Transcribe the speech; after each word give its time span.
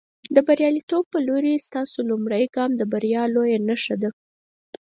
د 0.35 0.37
برياليتوب 0.47 1.03
په 1.13 1.19
لورې، 1.27 1.63
ستاسو 1.67 1.97
لومړنی 2.09 2.45
ګام 2.55 2.71
د 2.75 2.81
بریا 2.91 3.23
لویه 3.35 3.59
نښه 3.67 3.95
ده. 4.01 4.09